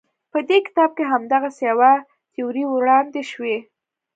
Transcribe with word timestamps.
په 0.31 0.39
دې 0.49 0.57
کتاب 0.65 0.89
کې 0.97 1.03
همدغسې 1.11 1.63
یوه 1.71 1.91
تیوري 2.33 2.63
وړاندې 2.69 3.21
شوې. 3.31 3.57